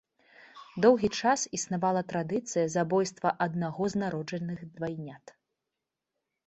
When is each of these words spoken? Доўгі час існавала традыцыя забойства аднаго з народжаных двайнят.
Доўгі 0.85 1.09
час 1.19 1.43
існавала 1.57 2.01
традыцыя 2.13 2.65
забойства 2.77 3.29
аднаго 3.49 3.83
з 3.95 4.03
народжаных 4.07 4.59
двайнят. 4.81 5.25